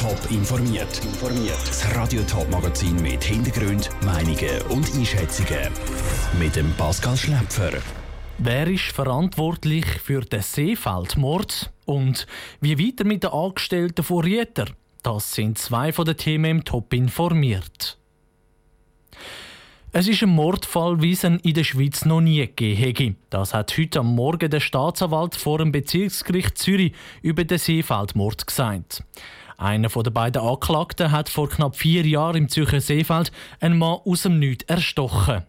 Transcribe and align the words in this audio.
Top 0.00 0.30
informiert. 0.30 0.98
Das 1.66 1.94
Radio 1.94 2.22
Top 2.22 2.50
Magazin 2.50 2.96
mit 3.02 3.22
Hintergrund, 3.22 3.90
Meinungen 4.02 4.62
und 4.70 4.90
Einschätzungen 4.94 5.70
mit 6.38 6.56
dem 6.56 6.72
Pascal 6.78 7.14
Schläpfer. 7.18 7.72
Wer 8.38 8.66
ist 8.68 8.92
verantwortlich 8.92 9.84
für 9.84 10.22
den 10.22 10.40
Seefeldmord 10.40 11.70
und 11.84 12.26
wie 12.62 12.78
weiter 12.78 13.04
mit 13.04 13.24
den 13.24 13.30
Angestellten 13.30 14.02
von 14.02 14.24
Rieter? 14.24 14.68
Das 15.02 15.34
sind 15.34 15.58
zwei 15.58 15.92
von 15.92 16.06
den 16.06 16.16
Themen 16.16 16.50
im 16.50 16.64
Top 16.64 16.94
informiert. 16.94 17.98
Es 19.92 20.08
ist 20.08 20.22
ein 20.22 20.30
Mordfall, 20.30 21.02
wie 21.02 21.12
es 21.12 21.24
ihn 21.24 21.40
in 21.40 21.52
der 21.52 21.64
Schweiz 21.64 22.06
noch 22.06 22.22
nie 22.22 22.46
gegeben 22.46 23.16
Das 23.28 23.52
hat 23.52 23.76
heute 23.76 23.98
am 23.98 24.14
Morgen 24.14 24.48
der 24.48 24.60
Staatsanwalt 24.60 25.34
vor 25.36 25.58
dem 25.58 25.72
Bezirksgericht 25.72 26.56
Zürich 26.56 26.94
über 27.20 27.44
den 27.44 27.58
Seefeldmord 27.58 28.46
gesagt. 28.46 29.02
Einer 29.60 29.90
der 29.90 30.10
beiden 30.10 30.40
Anklagten 30.40 31.12
hat 31.12 31.28
vor 31.28 31.50
knapp 31.50 31.76
vier 31.76 32.06
Jahren 32.06 32.36
im 32.36 32.48
Zürcher 32.48 32.80
Seefeld 32.80 33.30
einen 33.60 33.76
Mann 33.76 33.98
aus 34.06 34.22
dem 34.22 34.38
Nichts 34.38 34.64
erstochen. 34.64 35.42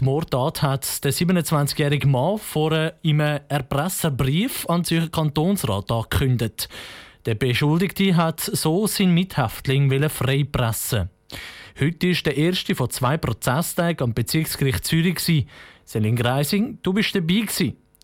Die 0.00 0.04
Mordtat 0.04 0.62
hat 0.62 1.04
der 1.04 1.12
27-jährige 1.12 2.08
Mann 2.08 2.38
vor 2.38 2.72
einem 2.72 3.40
Erpresserbrief 3.48 4.68
an 4.68 4.80
den 4.80 4.84
Zürcher 4.86 5.10
Kantonsrat 5.10 5.92
angekündigt. 5.92 6.68
Der 7.24 7.36
Beschuldigte 7.36 8.16
hat 8.16 8.40
so 8.40 8.88
seinen 8.88 9.14
Mithäftling 9.14 10.08
freipressen 10.08 11.08
Heute 11.78 12.08
ist 12.08 12.26
der 12.26 12.36
erste 12.36 12.74
von 12.74 12.90
zwei 12.90 13.16
Prozesstagen 13.16 14.02
am 14.02 14.12
Bezirksgericht 14.12 14.84
Zürich. 14.84 15.46
Selin 15.84 16.16
Greising, 16.16 16.80
du 16.82 16.92
bist 16.92 17.14
dabei. 17.14 17.46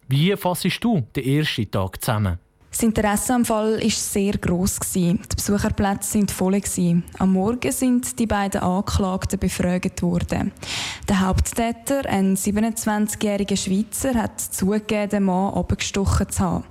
Wie 0.06 0.36
fassest 0.36 0.84
du 0.84 1.00
den 1.16 1.24
ersten 1.24 1.68
Tag 1.68 2.00
zusammen? 2.00 2.38
Das 2.72 2.82
Interesse 2.82 3.34
am 3.34 3.44
Fall 3.44 3.82
war 3.82 3.90
sehr 3.90 4.32
gross. 4.38 4.80
Die 4.94 5.18
Besucherplätze 5.36 6.18
waren 6.18 6.28
voll. 6.28 6.60
Am 7.18 7.32
Morgen 7.34 7.70
sind 7.70 8.18
die 8.18 8.26
beiden 8.26 8.62
Anklagten 8.62 9.38
befragt 9.38 10.00
worden. 10.00 10.52
Der 11.06 11.20
Haupttäter, 11.20 12.08
ein 12.08 12.34
27-jähriger 12.34 13.58
Schweizer, 13.58 14.14
hat 14.14 14.40
zugegeben, 14.40 15.10
den 15.10 15.24
Mann 15.24 15.52
abgestochen 15.52 16.30
zu 16.30 16.40
haben. 16.42 16.64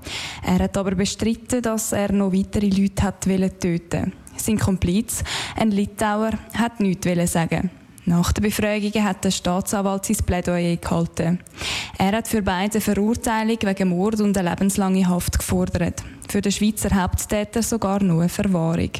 Er 0.44 0.64
hat 0.64 0.76
aber 0.76 0.96
bestritten, 0.96 1.62
dass 1.62 1.92
er 1.92 2.12
noch 2.12 2.34
weitere 2.34 2.68
Leute 2.68 3.04
hat 3.04 3.22
töten 3.22 3.62
wollte. 3.62 4.12
Sein 4.38 4.58
Kompliz, 4.58 5.24
ein 5.56 5.70
Litauer, 5.70 6.32
hat 6.56 6.80
nichts 6.80 7.32
sagen. 7.32 7.70
Nach 8.06 8.32
der 8.32 8.42
Befragung 8.42 9.04
hat 9.04 9.24
der 9.24 9.32
Staatsanwalt 9.32 10.06
sein 10.06 10.18
Plädoyer 10.26 10.76
gehalten. 10.76 11.40
Er 11.98 12.14
hat 12.14 12.28
für 12.28 12.42
beide 12.42 12.82
Verurteilung 12.82 13.58
wegen 13.62 13.90
Mord 13.90 14.22
und 14.22 14.38
eine 14.38 14.50
lebenslange 14.50 15.08
Haft 15.08 15.38
gefordert. 15.38 16.04
Für 16.28 16.42
den 16.42 16.52
Schweizer 16.52 16.96
Haupttäter 16.96 17.62
sogar 17.62 18.02
nur 18.02 18.22
eine 18.22 18.30
Verwahrung. 18.30 18.92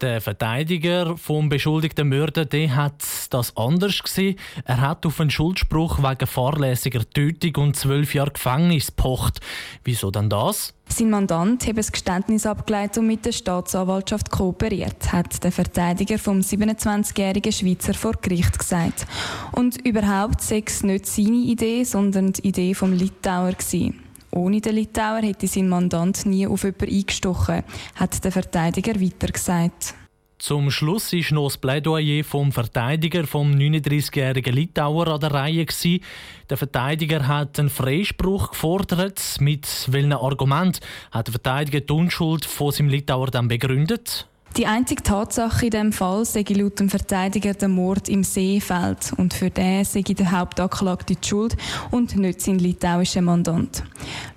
Der 0.00 0.22
Verteidiger 0.22 1.18
vom 1.18 1.50
beschuldigten 1.50 2.08
Mörder 2.08 2.46
der 2.46 2.74
hat 2.74 3.04
das 3.28 3.54
anders 3.54 4.02
gesehen. 4.02 4.36
Er 4.64 4.80
hat 4.80 5.04
auf 5.04 5.20
einen 5.20 5.30
Schuldspruch 5.30 5.98
wegen 5.98 6.26
fahrlässiger 6.26 7.08
Tötung 7.10 7.64
und 7.64 7.76
zwölf 7.76 8.14
Jahre 8.14 8.30
Gefängnis 8.30 8.90
pocht. 8.90 9.40
Wieso 9.84 10.10
dann 10.10 10.30
das? 10.30 10.72
Sein 10.88 11.10
Mandant 11.10 11.66
hat 11.66 11.76
das 11.76 11.92
Geständnis 11.92 12.46
abgeleitet 12.46 12.96
und 12.98 13.08
mit 13.08 13.26
der 13.26 13.32
Staatsanwaltschaft 13.32 14.30
kooperiert, 14.30 15.12
hat 15.12 15.44
der 15.44 15.52
Verteidiger 15.52 16.18
vom 16.18 16.40
27-jährigen 16.40 17.52
Schweizer 17.52 17.92
vor 17.92 18.12
Gericht 18.22 18.58
gesagt. 18.58 19.06
Und 19.52 19.86
überhaupt 19.86 20.40
sei 20.40 20.62
es 20.66 20.82
nicht 20.82 21.06
seine 21.06 21.36
Idee, 21.36 21.84
sondern 21.84 22.32
die 22.32 22.48
Idee 22.48 22.74
vom 22.74 22.94
Litauer 22.94 23.52
gewesen. 23.52 24.09
Ohne 24.32 24.60
den 24.60 24.76
Litauer 24.76 25.22
hätte 25.22 25.46
sein 25.48 25.68
Mandant 25.68 26.24
nie 26.26 26.46
auf 26.46 26.62
jemanden 26.62 26.94
eingestochen, 26.94 27.64
hat 27.96 28.24
der 28.24 28.32
Verteidiger 28.32 29.00
weiter 29.00 29.28
gesagt. 29.28 29.94
Zum 30.40 30.70
Schluss 30.70 31.12
ist 31.12 31.32
noch 31.32 31.48
das 31.48 31.58
Plädoyer 31.58 32.24
vom 32.24 32.50
Verteidiger 32.50 33.26
vom 33.26 33.52
39-jährigen 33.52 34.54
Litauer 34.54 35.08
an 35.08 35.20
der 35.20 35.34
Reihe 35.34 35.66
gewesen. 35.66 36.02
Der 36.48 36.56
Verteidiger 36.56 37.28
hat 37.28 37.58
einen 37.58 37.68
Freispruch 37.68 38.52
gefordert. 38.52 39.20
Mit 39.40 39.68
welchem 39.88 40.12
Argument 40.12 40.80
hat 41.10 41.26
der 41.26 41.32
Verteidiger 41.32 41.80
die 41.80 41.92
Unschuld 41.92 42.46
von 42.46 42.72
seinem 42.72 42.88
Litauer 42.88 43.26
dann 43.26 43.48
begründet? 43.48 44.29
Die 44.56 44.66
einzige 44.66 45.02
Tatsache 45.02 45.66
in 45.66 45.70
diesem 45.70 45.92
Fall 45.92 46.24
sei 46.24 46.44
laut 46.48 46.80
dem 46.80 46.90
Verteidiger 46.90 47.54
der 47.54 47.68
Mord 47.68 48.08
im 48.08 48.24
Seefeld 48.24 49.12
und 49.16 49.32
für 49.32 49.48
den 49.48 49.84
sei 49.84 50.02
der 50.02 50.32
Hauptanklagte 50.32 51.14
die 51.14 51.28
Schuld 51.28 51.56
und 51.92 52.16
nicht 52.16 52.40
sein 52.40 52.58
litauischer 52.58 53.22
Mandant. 53.22 53.84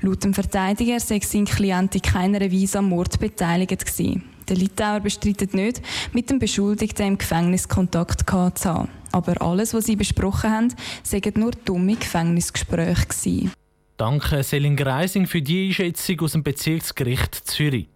Laut 0.01 0.23
dem 0.23 0.35
Verteidiger 0.35 0.99
sei 0.99 1.19
sein 1.19 1.45
Klient 1.45 1.95
in 1.95 2.01
keiner 2.01 2.41
Weise 2.41 2.77
am 2.77 2.89
Mord 2.89 3.19
beteiligt 3.19 3.85
gewesen. 3.85 4.23
Der 4.47 4.57
Litauer 4.57 4.99
bestreitet 4.99 5.53
nicht, 5.53 5.81
mit 6.11 6.29
dem 6.29 6.37
Beschuldigten 6.37 7.07
im 7.07 7.17
Gefängnis 7.17 7.67
Kontakt 7.67 8.29
zu 8.29 8.69
haben. 8.69 8.89
Aber 9.11 9.41
alles, 9.41 9.73
was 9.73 9.85
sie 9.85 9.95
besprochen 9.95 10.51
haben, 10.51 10.75
seien 11.01 11.33
nur 11.35 11.51
dumme 11.51 11.95
Gefängnisgespräche 11.95 13.07
gewesen. 13.07 13.51
Danke 13.97 14.43
Selin 14.43 14.75
Greising 14.75 15.27
für 15.27 15.41
die 15.41 15.67
Einschätzung 15.67 16.19
aus 16.21 16.33
dem 16.33 16.43
Bezirksgericht 16.43 17.35
Zürich. 17.45 17.87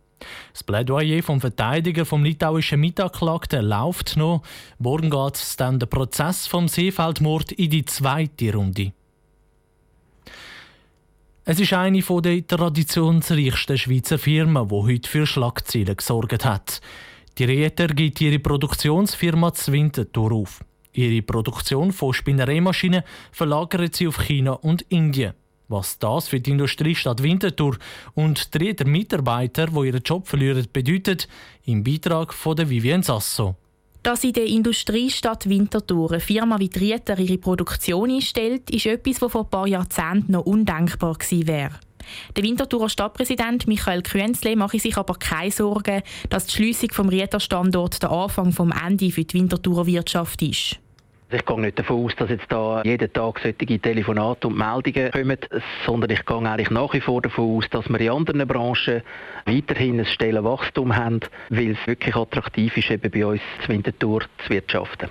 Das 0.52 0.64
Plädoyer 0.64 1.22
vom 1.22 1.40
Verteidiger 1.40 2.06
vom 2.06 2.24
litauischen 2.24 2.80
Mitanklagten 2.80 3.66
läuft 3.66 4.18
noch. 4.18 4.42
Morgen 4.80 5.10
geht 5.10 5.56
dann 5.58 5.80
der 5.80 5.88
Prozess 5.88 6.48
vom 6.48 6.68
Seefeldmord 6.68 7.52
in 7.52 7.70
die 7.70 7.86
zweite 7.86 8.54
Runde. 8.54 8.94
Es 11.50 11.60
ist 11.62 11.72
eine 11.72 12.02
der 12.02 12.46
traditionsreichsten 12.46 13.78
Schweizer 13.78 14.20
Firmen, 14.20 14.68
die 14.68 14.76
heute 14.76 15.10
für 15.10 15.26
Schlagzeilen 15.26 15.96
gesorgt 15.96 16.44
hat. 16.44 16.82
Die 17.38 17.46
Rieter 17.46 17.88
gibt 17.88 18.20
ihre 18.20 18.40
Produktionsfirma 18.40 19.54
Zwintertour 19.54 20.34
auf. 20.34 20.66
Ihre 20.92 21.22
Produktion 21.22 21.94
von 21.94 22.14
Spinnereimaschinen 22.14 23.04
verlagert 23.32 23.96
sie 23.96 24.08
auf 24.08 24.18
China 24.18 24.54
und 24.54 24.82
Indien. 24.90 25.36
Was 25.70 26.00
das 26.00 26.30
für 26.30 26.40
die 26.40 26.52
Industriestadt 26.52 27.22
Winterthur 27.22 27.78
und 28.16 28.54
die 28.54 28.74
Mitarbeiter, 28.86 29.68
die 29.68 29.88
ihren 29.88 30.02
Job 30.02 30.28
verlieren, 30.28 30.66
bedeutet, 30.72 31.28
im 31.66 31.84
Beitrag 31.84 32.34
von 32.34 32.56
der 32.56 32.70
Vivien 32.70 33.04
Sasso. 33.04 33.56
Dass 34.02 34.24
in 34.24 34.32
der 34.32 34.46
Industriestadt 34.46 35.50
Winterthur 35.50 36.12
eine 36.12 36.22
Firma 36.22 36.58
wie 36.60 36.70
Trieter 36.70 37.20
ihre 37.20 37.38
Produktion 37.38 38.10
einstellt, 38.10 38.70
ist 38.70 38.86
etwas, 38.86 39.22
was 39.22 39.32
vor 39.34 39.44
ein 39.44 39.50
paar 39.50 39.68
Jahrzehnten 39.68 40.32
noch 40.32 40.46
undenkbar 40.46 41.16
gewesen 41.16 41.48
wäre. 41.48 41.80
Der 42.38 42.44
Winterthurer 42.46 42.88
Stadtpräsident 42.88 43.68
Michael 43.68 44.02
Künzle 44.02 44.56
mache 44.56 44.80
sich 44.80 44.96
aber 44.96 45.16
keine 45.16 45.52
Sorgen, 45.52 46.02
dass 46.30 46.46
die 46.46 46.54
Schliessung 46.54 46.92
vom 46.94 47.10
Rieter-Standort 47.10 48.02
der 48.02 48.12
Anfang 48.12 48.54
vom 48.54 48.72
Ende 48.72 49.12
für 49.12 49.26
die 49.26 49.38
Winterthurer 49.38 49.86
Wirtschaft 49.86 50.42
ist. 50.42 50.80
Ich 51.30 51.46
gehe 51.46 51.60
nicht 51.60 51.78
davon 51.78 52.06
aus, 52.06 52.16
dass 52.16 52.30
jetzt 52.30 52.50
da 52.50 52.82
jeden 52.86 53.12
Tag 53.12 53.40
solche 53.40 53.80
Telefonate 53.80 54.48
und 54.48 54.58
Meldungen 54.58 55.12
kommen, 55.12 55.38
sondern 55.86 56.10
ich 56.12 56.26
gehe 56.26 56.38
eigentlich 56.38 56.70
nach 56.70 56.94
wie 56.94 57.02
vor 57.02 57.22
davon 57.22 57.58
aus, 57.58 57.66
dass 57.70 57.90
wir 57.90 58.00
in 58.00 58.12
anderen 58.12 58.48
Branchen 58.48 59.02
weiterhin 59.46 60.00
ein 60.00 60.06
Stellenwachstum 60.06 60.96
haben, 60.96 61.20
weil 61.50 61.72
es 61.72 61.86
wirklich 61.86 62.16
attraktiv 62.16 62.78
ist, 62.78 62.92
eben 62.92 63.12
bei 63.12 63.26
uns 63.26 63.42
zu 63.62 63.68
Winterthur 63.68 64.22
zu 64.46 64.50
wirtschaften. 64.50 65.10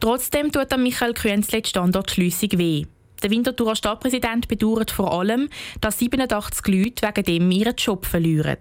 Trotzdem 0.00 0.50
tut 0.50 0.74
Michael 0.78 1.12
Künzle 1.12 1.60
die 1.60 1.68
Standortschliessung 1.68 2.50
weh. 2.58 2.86
Der 3.22 3.30
Winterthurer 3.30 3.76
Stadtpräsident 3.76 4.48
bedauert 4.48 4.90
vor 4.90 5.12
allem, 5.12 5.50
dass 5.82 5.98
87 5.98 6.66
Leute 6.68 7.08
wegen 7.08 7.24
dem 7.24 7.50
ihren 7.50 7.74
Job 7.76 8.06
verlieren. 8.06 8.56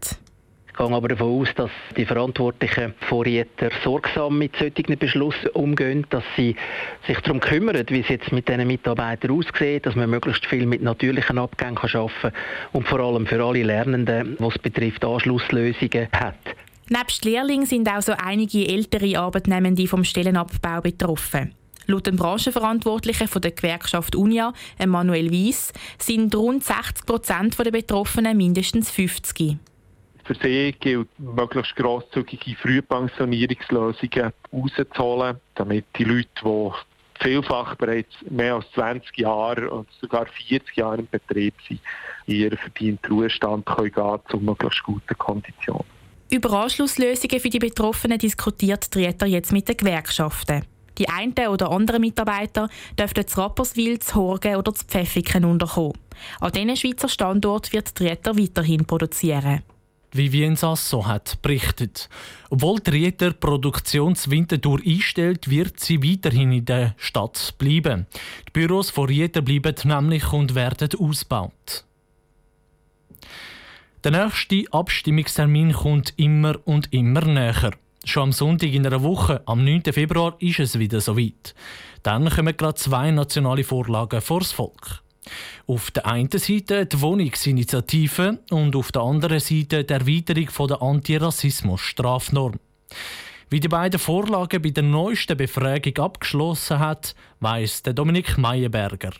Gehe 0.77 0.91
aber 0.91 1.07
davon 1.07 1.41
aus, 1.41 1.47
dass 1.55 1.71
die 1.95 2.05
Verantwortlichen 2.05 2.93
Vorräter 3.09 3.71
sorgsam 3.83 4.37
mit 4.37 4.55
solchen 4.57 4.97
Beschlüssen 4.99 5.49
umgehen, 5.53 6.05
dass 6.11 6.23
sie 6.35 6.55
sich 7.07 7.17
darum 7.21 7.39
kümmern, 7.39 7.83
wie 7.89 8.01
es 8.01 8.09
jetzt 8.09 8.31
mit 8.31 8.47
diesen 8.47 8.67
Mitarbeitern 8.67 9.31
aussieht, 9.31 9.87
dass 9.87 9.95
man 9.95 10.07
möglichst 10.07 10.45
viel 10.45 10.67
mit 10.67 10.83
natürlichen 10.83 11.39
Abgängen 11.39 11.77
arbeiten 11.77 12.11
kann 12.21 12.31
und 12.73 12.87
vor 12.87 12.99
allem 12.99 13.25
für 13.25 13.43
alle 13.43 13.63
Lernenden, 13.63 14.35
was 14.37 14.59
betrifft 14.59 15.03
Anschlusslösungen 15.03 16.09
hat. 16.11 16.35
Nebst 16.89 17.25
Lehrlingen 17.25 17.65
sind 17.65 17.89
auch 17.89 18.01
so 18.03 18.13
einige 18.15 18.67
ältere 18.67 19.17
Arbeitnehmende 19.17 19.87
vom 19.87 20.03
Stellenabbau 20.03 20.81
betroffen. 20.81 21.55
Laut 21.87 22.05
dem 22.05 22.17
Branchenverantwortlichen 22.17 23.27
von 23.27 23.41
der 23.41 23.51
Gewerkschaft 23.51 24.15
UNIA, 24.15 24.53
Emanuel 24.77 25.31
Weiss, 25.31 25.73
sind 25.97 26.35
rund 26.35 26.63
60 26.63 27.05
Prozent 27.05 27.57
der 27.57 27.71
Betroffenen 27.71 28.37
mindestens 28.37 28.91
50. 28.91 29.57
Für 30.27 30.35
sie 30.43 30.75
gilt, 30.77 31.07
möglichst 31.17 31.73
grosszügige 31.77 32.53
Frühpensionierungslösungen 32.57 34.33
rauszuholen, 34.51 35.37
damit 35.55 35.85
die 35.97 36.03
Leute, 36.03 36.27
die 36.43 37.23
vielfach 37.23 37.75
bereits 37.75 38.13
mehr 38.29 38.55
als 38.55 38.69
20 38.73 39.17
Jahre 39.17 39.71
und 39.71 39.87
sogar 40.01 40.25
40 40.25 40.75
Jahre 40.75 40.97
im 40.97 41.07
Betrieb 41.07 41.53
sind, 41.65 41.79
in 42.25 42.35
ihren 42.35 42.57
verdienten 42.57 43.09
Ruhestand 43.09 43.65
können 43.65 43.91
gehen 43.91 44.19
zu 44.29 44.37
möglichst 44.37 44.83
guten 44.83 45.17
Konditionen. 45.17 45.85
Über 46.29 46.51
Anschlusslösungen 46.51 47.39
für 47.39 47.49
die 47.49 47.59
Betroffenen 47.59 48.19
diskutiert 48.19 48.93
die 48.93 49.05
Rieter 49.05 49.27
jetzt 49.27 49.53
mit 49.53 49.69
den 49.69 49.77
Gewerkschaften. 49.77 50.65
Die 50.97 51.07
einen 51.07 51.47
oder 51.47 51.71
anderen 51.71 52.01
Mitarbeiter 52.01 52.67
dürften 52.99 53.25
zu 53.25 53.39
Rapperswil, 53.39 53.99
zu 53.99 54.15
Horgen 54.15 54.57
oder 54.57 54.73
zu 54.73 54.83
Pfäffiken 54.83 55.45
unterkommen. 55.45 55.93
An 56.41 56.51
diesen 56.51 56.75
Schweizer 56.75 57.07
Standort 57.07 57.71
wird 57.71 57.97
die 57.97 58.07
Rieter 58.07 58.37
weiterhin 58.37 58.83
produzieren. 58.85 59.63
Vivian 60.17 60.55
Sasso 60.55 61.05
hat 61.05 61.41
berichtet. 61.41 62.09
Obwohl 62.49 62.79
Rieter 62.87 63.31
Produktionswintertour 63.31 64.79
einstellt, 64.85 65.49
wird 65.49 65.79
sie 65.79 66.03
weiterhin 66.03 66.51
in 66.51 66.65
der 66.65 66.95
Stadt 66.97 67.55
bleiben. 67.57 68.07
Die 68.47 68.51
Büros 68.51 68.89
von 68.89 69.05
Rieter 69.05 69.41
bleiben 69.41 69.75
nämlich 69.83 70.33
und 70.33 70.55
werden 70.55 70.89
ausgebaut. 70.99 71.85
Der 74.03 74.11
nächste 74.11 74.63
Abstimmungstermin 74.71 75.73
kommt 75.73 76.13
immer 76.17 76.55
und 76.65 76.93
immer 76.93 77.21
näher. 77.21 77.71
Schon 78.05 78.23
am 78.23 78.31
Sonntag 78.31 78.71
in 78.71 78.85
einer 78.85 79.03
Woche, 79.03 79.41
am 79.45 79.65
9. 79.65 79.83
Februar, 79.91 80.35
ist 80.39 80.59
es 80.59 80.79
wieder 80.79 81.01
soweit. 81.01 81.53
Dann 82.03 82.29
kommen 82.29 82.55
gerade 82.55 82.75
zwei 82.75 83.11
nationale 83.11 83.63
Vorlagen 83.65 84.21
vors 84.21 84.51
Volk. 84.51 85.03
Auf 85.65 85.91
der 85.91 86.05
einen 86.05 86.29
Seite 86.31 86.85
die 86.85 87.01
Wohnungsinitiative 87.01 88.39
und 88.49 88.75
auf 88.75 88.91
der 88.91 89.01
anderen 89.01 89.39
Seite 89.39 89.83
die 89.83 89.93
Erweiterung 89.93 90.67
der 90.67 90.81
Antirassismus-Strafnorm. 90.81 92.59
Wie 93.49 93.59
die 93.59 93.67
beiden 93.69 93.99
Vorlagen 93.99 94.61
bei 94.61 94.71
der 94.71 94.83
neuesten 94.83 95.37
Befragung 95.37 95.97
abgeschlossen 95.97 96.79
hat, 96.79 97.15
weiss 97.39 97.81
Dominik 97.81 98.37
Meyerberger. 98.37 99.11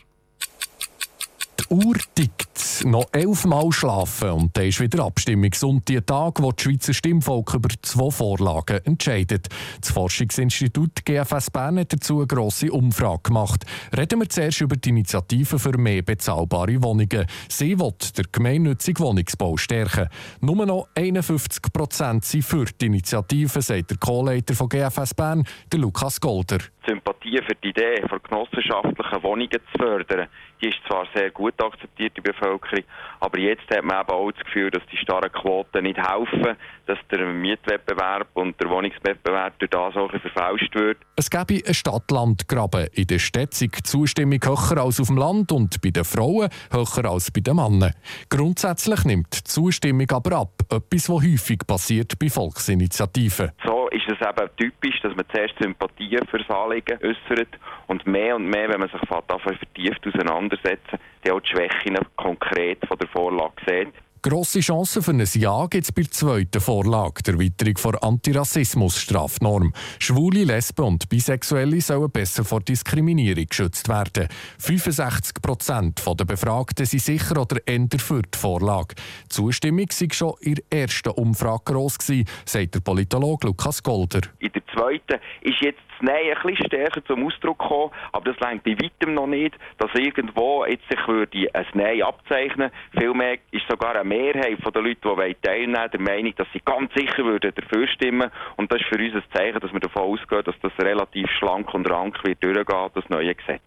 Uhr 1.70 1.96
tickt. 2.14 2.84
Noch 2.84 3.06
elfmal 3.12 3.72
schlafen 3.72 4.30
und 4.30 4.56
dann 4.56 4.66
ist 4.66 4.80
wieder 4.80 5.04
Abstimmungssonntag, 5.04 6.06
Tag, 6.06 6.42
wo 6.42 6.52
das 6.52 6.62
Schweizer 6.62 6.94
Stimmvolk 6.94 7.54
über 7.54 7.68
zwei 7.82 8.10
Vorlagen 8.10 8.78
entscheidet. 8.84 9.48
Das 9.80 9.90
Forschungsinstitut 9.90 11.04
GFS 11.04 11.50
Bern 11.50 11.78
hat 11.78 11.92
dazu 11.92 12.18
eine 12.18 12.26
grosse 12.26 12.70
Umfrage 12.70 13.22
gemacht. 13.24 13.64
Reden 13.96 14.20
wir 14.20 14.28
zuerst 14.28 14.60
über 14.60 14.76
die 14.76 14.90
Initiative 14.90 15.58
für 15.58 15.76
mehr 15.76 16.02
bezahlbare 16.02 16.82
Wohnungen. 16.82 17.26
Sie 17.48 17.78
will 17.78 17.94
den 18.16 18.26
gemeinnützigen 18.30 19.04
Wohnungsbau 19.04 19.56
stärken. 19.56 20.08
Nur 20.40 20.64
noch 20.66 20.88
51 20.94 21.72
Prozent 21.72 22.24
sind 22.24 22.44
für 22.44 22.64
die 22.64 22.86
Initiative, 22.86 23.60
sagt 23.60 23.90
der 23.90 23.98
Co-Leiter 23.98 24.54
von 24.54 24.68
GFS 24.68 25.14
Bern, 25.14 25.44
der 25.72 25.80
Lukas 25.80 26.20
Golder. 26.20 26.58
Sympathie 26.88 27.40
für 27.46 27.54
die 27.62 27.68
Idee 27.68 28.02
von 28.08 28.20
genossenschaftlichen 28.22 29.22
Wohnungen 29.22 29.50
zu 29.50 29.78
fördern, 29.78 30.28
die 30.60 30.68
ist 30.68 30.78
zwar 30.88 31.06
sehr 31.14 31.30
gut 31.30 31.54
akzeptiert 31.62 32.16
in 32.16 32.24
der 32.24 32.32
Bevölkerung, 32.32 32.84
aber 33.20 33.38
jetzt 33.38 33.68
hat 33.70 33.84
man 33.84 34.00
eben 34.00 34.10
auch 34.10 34.30
das 34.32 34.44
Gefühl, 34.44 34.70
dass 34.70 34.82
die 34.90 34.96
starren 34.96 35.30
Quoten 35.32 35.82
nicht 35.82 35.98
helfen, 35.98 36.56
dass 36.86 36.98
der 37.10 37.26
Mietwettbewerb 37.26 38.28
und 38.34 38.60
der 38.60 38.70
Wohnungswettbewerb 38.70 39.58
durch 39.58 39.70
das 39.70 39.96
auch 39.96 40.10
verfälscht 40.10 40.74
wird. 40.74 40.98
Es 41.16 41.30
gäbe 41.30 41.64
einen 41.64 41.74
Stadt-Land-Graben. 41.74 42.88
In 42.92 43.06
der 43.06 43.18
Stadt 43.18 43.60
die 43.60 43.70
Zustimmung 43.70 44.40
höher 44.42 44.82
als 44.82 45.00
auf 45.00 45.08
dem 45.08 45.18
Land 45.18 45.52
und 45.52 45.80
bei 45.80 45.90
den 45.90 46.04
Frauen 46.04 46.48
höher 46.72 47.04
als 47.04 47.30
bei 47.30 47.40
den 47.40 47.56
Männern. 47.56 47.94
Grundsätzlich 48.30 49.04
nimmt 49.04 49.34
die 49.36 49.44
Zustimmung 49.44 50.10
aber 50.10 50.38
ab, 50.38 50.52
etwas, 50.70 51.08
was 51.08 51.22
häufig 51.22 51.58
passiert 51.66 52.18
bei 52.18 52.30
Volksinitiativen. 52.30 53.52
So 53.64 53.77
ist 53.90 54.08
es 54.08 54.20
eben 54.20 54.48
typisch, 54.56 55.00
dass 55.00 55.14
man 55.14 55.24
zuerst 55.32 55.54
Sympathien 55.60 56.26
für 56.26 56.38
das 56.38 56.50
Anliegen 56.50 56.98
äußert 57.02 57.48
und 57.86 58.06
mehr 58.06 58.36
und 58.36 58.48
mehr, 58.48 58.68
wenn 58.68 58.80
man 58.80 58.88
sich 58.88 59.00
vertieft 59.08 60.06
auseinandersetzt, 60.06 60.88
dann 61.22 61.32
auch 61.32 61.40
die 61.40 61.48
Schwächen 61.48 61.98
konkret 62.16 62.84
von 62.86 62.98
der 62.98 63.08
Vorlage 63.08 63.54
sieht. 63.66 63.94
Grosse 64.20 64.60
Chancen 64.60 65.02
für 65.02 65.12
ein 65.12 65.24
Ja 65.34 65.66
gibt 65.66 65.84
es 65.84 65.92
bei 65.92 66.02
der 66.02 66.10
zweiten 66.10 66.60
Vorlage, 66.60 67.22
der 67.22 67.34
Erweiterung 67.34 67.92
der 67.92 68.02
Antirassismus-Strafnorm. 68.02 69.72
Schwule, 70.00 70.44
Lesben 70.44 70.84
und 70.84 71.08
Bisexuelle 71.08 71.80
sollen 71.80 72.10
besser 72.10 72.44
vor 72.44 72.60
Diskriminierung 72.60 73.46
geschützt 73.46 73.88
werden. 73.88 74.28
65 74.58 75.40
Prozent 75.40 76.02
der 76.04 76.24
Befragten 76.24 76.84
sind 76.84 77.02
sicher 77.02 77.40
oder 77.40 77.60
änder 77.66 77.98
für 78.00 78.22
die 78.22 78.36
Vorlage. 78.36 78.96
Die 78.96 79.28
Zustimmung 79.28 79.88
war 79.88 80.14
schon 80.14 80.34
in 80.40 80.54
der 80.54 80.82
ersten 80.82 81.10
Umfrage 81.10 81.72
gross, 81.72 81.96
sagt 82.44 82.74
der 82.74 82.80
Politologe 82.80 83.46
Lukas 83.46 83.82
Golder. 83.82 84.22
In 84.40 84.50
der 84.52 84.62
zweiten 84.78 85.20
ist 85.40 85.60
jetzt 85.60 85.80
das 85.88 86.08
Nein 86.08 86.36
ein 86.36 86.42
bisschen 86.42 86.66
stärker 86.66 87.04
zum 87.04 87.26
Ausdruck 87.26 87.58
gekommen, 87.58 87.90
aber 88.12 88.32
das 88.32 88.40
längt 88.40 88.62
bei 88.64 88.72
weitem 88.72 89.14
noch 89.14 89.26
nicht, 89.26 89.56
dass 89.78 89.90
irgendwo 89.94 90.64
jetzt 90.64 90.88
sich 90.88 91.08
würde 91.08 91.48
ein 91.52 91.66
Nein 91.74 92.02
abzeichnen. 92.02 92.70
Vielmehr 92.98 93.38
ist 93.50 93.64
sogar 93.68 93.96
eine 93.96 94.04
Mehrheit 94.04 94.58
der 94.62 94.82
Leute, 94.82 95.00
die 95.00 95.36
teilnehmen 95.42 95.76
wollen, 95.76 95.90
der 95.90 96.00
Meinung, 96.00 96.34
dass 96.36 96.46
sie 96.52 96.60
ganz 96.64 96.92
sicher 96.94 97.24
würden 97.24 97.52
dafür 97.54 97.88
stimmen 97.88 98.30
Und 98.56 98.70
das 98.70 98.80
ist 98.80 98.88
für 98.88 99.02
uns 99.02 99.14
ein 99.14 99.22
Zeichen, 99.34 99.60
dass 99.60 99.72
wir 99.72 99.80
davon 99.80 100.02
ausgehen, 100.02 100.42
dass 100.44 100.54
das 100.62 100.72
relativ 100.78 101.28
schlank 101.38 101.72
und 101.74 101.90
rank 101.90 102.22
wird 102.24 102.42
durchgehen, 102.42 102.90
das 102.94 103.08
neue 103.08 103.34
Gesetz. 103.34 103.62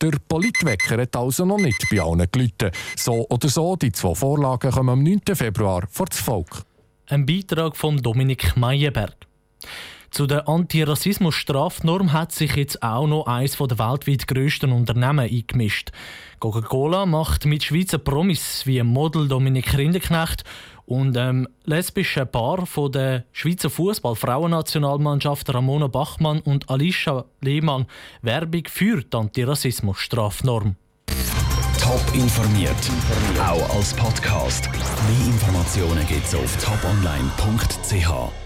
Der 0.00 0.12
Politwecker 0.28 1.00
hat 1.00 1.16
also 1.16 1.46
noch 1.46 1.58
nicht 1.58 1.82
bei 1.90 2.00
allen 2.00 2.26
gelitten. 2.30 2.70
So 2.96 3.26
oder 3.30 3.48
so, 3.48 3.76
die 3.76 3.92
zwei 3.92 4.14
Vorlagen 4.14 4.70
kommen 4.70 4.90
am 4.90 5.02
9. 5.02 5.34
Februar 5.34 5.84
vor 5.90 6.06
das 6.06 6.20
Volk. 6.20 6.64
Ein 7.08 7.24
Beitrag 7.24 7.76
von 7.76 7.96
Dominik 7.96 8.56
Meyerberg. 8.56 9.25
Zu 10.10 10.26
der 10.26 10.48
Antirassismus-Strafnorm 10.48 12.12
hat 12.12 12.32
sich 12.32 12.56
jetzt 12.56 12.82
auch 12.82 13.06
noch 13.06 13.26
eines 13.26 13.56
der 13.56 13.78
weltweit 13.78 14.26
grössten 14.26 14.72
Unternehmen 14.72 15.20
eingemischt. 15.20 15.90
Coca-Cola 16.40 17.06
macht 17.06 17.44
mit 17.46 17.64
Schweizer 17.64 17.98
Promis 17.98 18.66
wie 18.66 18.82
Model 18.82 19.28
Dominik 19.28 19.76
Rinderknecht 19.76 20.44
und 20.86 21.16
ähm, 21.16 21.48
lesbischen 21.64 22.30
Paar 22.30 22.64
von 22.66 22.92
der 22.92 23.24
Schweizer 23.32 23.70
Fußball-Frauennationalmannschaft 23.70 25.52
Ramona 25.52 25.88
Bachmann 25.88 26.40
und 26.40 26.70
Alicia 26.70 27.24
Lehmann 27.40 27.86
Werbung 28.22 28.64
für 28.68 29.02
die 29.02 29.16
Antirassismus-Strafnorm. 29.16 30.76
Top 31.80 32.02
informiert, 32.14 32.74
auch 33.38 33.76
als 33.76 33.94
Podcast. 33.94 34.68
Mehr 34.72 35.26
Informationen 35.26 36.06
gibt 36.06 36.26
es 36.26 36.34
auf 36.34 36.56
toponline.ch. 36.64 38.45